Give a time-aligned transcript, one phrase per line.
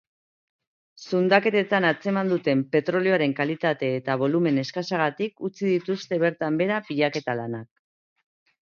[1.09, 7.71] Zundaketetan atzeman duten petrolioaren kalitate eta bolumen eskasagatik utzi dituzte bertan behera bilaketa-lanak.